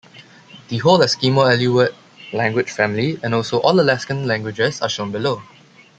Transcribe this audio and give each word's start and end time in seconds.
The 0.69 0.79
whole 0.79 0.97
Eskimo-Aleut 1.01 1.93
language 2.33 2.71
family, 2.71 3.19
and 3.21 3.35
also 3.35 3.59
all 3.59 3.79
Alaskan 3.79 4.25
languages 4.25 4.81
are 4.81 4.89
shown 4.89 5.11
below. 5.11 5.43